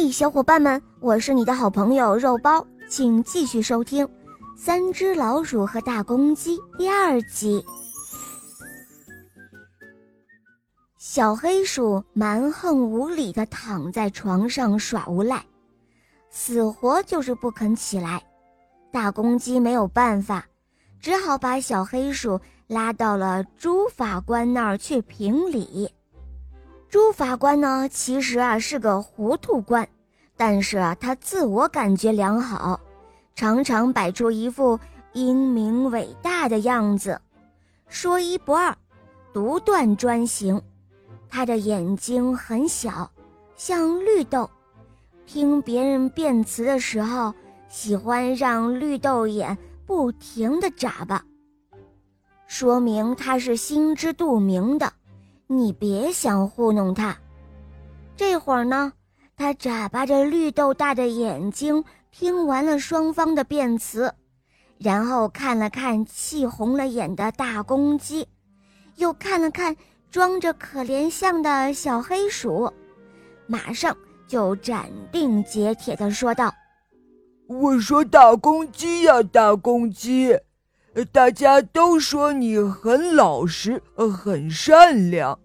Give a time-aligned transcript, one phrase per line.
[0.00, 4.06] 嘿，小伙伴们，我是你的好朋友肉包，请继续收听
[4.56, 7.64] 《三只老鼠和大公鸡》第二集。
[10.98, 15.44] 小黑鼠蛮横无理的躺在床上耍无赖，
[16.30, 18.22] 死活就是不肯起来。
[18.92, 20.46] 大公鸡没有办法，
[21.00, 25.90] 只好把小黑鼠拉到了朱法官那儿去评理。
[26.90, 29.86] 朱法官呢，其实啊是个糊涂官，
[30.36, 32.80] 但是啊他自我感觉良好，
[33.34, 34.80] 常常摆出一副
[35.12, 37.20] 英明伟大的样子，
[37.88, 38.74] 说一不二，
[39.32, 40.60] 独断专行。
[41.28, 43.10] 他的眼睛很小，
[43.54, 44.48] 像绿豆，
[45.26, 47.34] 听别人辩词的时候。
[47.70, 51.22] 喜欢让绿豆眼不停地眨巴，
[52.46, 54.90] 说明他是心知肚明的。
[55.50, 57.16] 你别想糊弄他。
[58.14, 58.92] 这会儿呢，
[59.34, 64.12] 他眨巴着绿豆大的眼睛，听完了双方的辩词，
[64.76, 68.28] 然后看了看气红了眼的大公鸡，
[68.96, 69.74] 又看了看
[70.10, 72.70] 装着可怜相的小黑鼠，
[73.46, 73.96] 马上
[74.26, 76.52] 就斩钉截铁地说道。
[77.46, 80.38] 我说大公鸡呀，大公鸡，
[81.04, 85.38] 大家都说你很老实，很善良，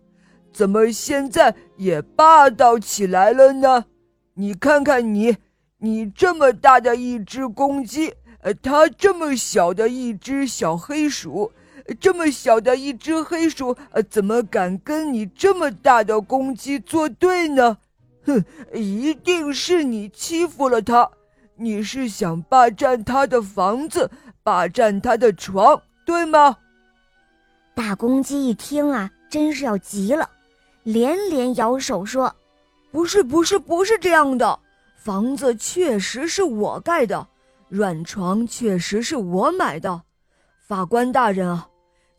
[0.52, 3.86] 怎么现在也霸道起来了呢？
[4.36, 5.38] 你看看你，
[5.80, 11.52] 你这么大的一只公鸡，呃，它这么小的一只小黑鼠，
[12.00, 17.78] 这么小的一只黑鼠，呃，怎么敢跟你这么大的公鸡作对呢？
[18.26, 21.12] 哼，一定是你欺负了它。
[21.56, 24.10] 你是想霸占他的房子，
[24.42, 26.58] 霸占他的床，对吗？
[27.76, 30.30] 大公鸡一听啊，真是要急了，
[30.84, 32.36] 连连摇手说
[32.92, 34.60] ：“不是，不是，不是这样的。
[34.96, 37.28] 房子确实是我盖的，
[37.68, 40.02] 软床确实是我买的。
[40.68, 41.68] 法官大人啊，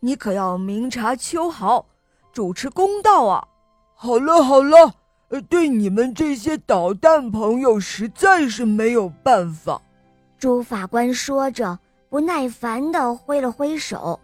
[0.01, 1.87] 你可要明察秋毫，
[2.33, 3.47] 主持公道啊！
[3.95, 4.95] 好了，好了。”
[5.43, 9.81] 对你们这些捣蛋朋友实在是没有办法。
[10.39, 11.79] 朱法官说着，
[12.09, 14.21] 不耐烦地挥了挥手，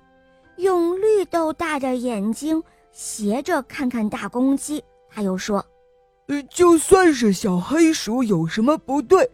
[0.56, 2.62] 用绿豆大的眼睛
[2.92, 4.82] 斜着看看大公鸡。
[5.08, 5.64] 他又说
[6.28, 9.30] ：“呃，就算是小黑鼠有什么不对，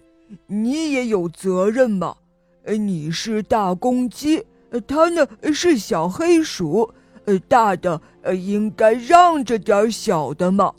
[0.47, 2.17] 你也有责任嘛。
[2.65, 4.47] 呃，你是大公鸡，
[4.87, 6.91] 它呢是小黑鼠，
[7.25, 10.73] 呃，大的呃应该让着点小的嘛。”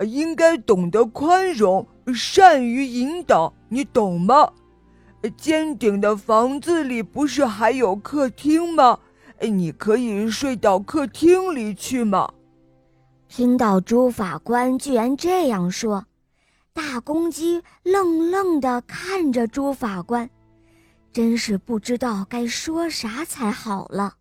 [0.00, 4.52] 应该懂得宽容，善于引导，你懂吗？
[5.36, 8.98] 尖顶的房子里不是还有客厅吗？
[9.40, 12.32] 你可以睡到客厅里去吗？
[13.28, 16.06] 听到朱法官居然这样说，
[16.72, 20.28] 大公鸡愣愣地看着朱法官，
[21.12, 24.14] 真是不知道该说啥才好了。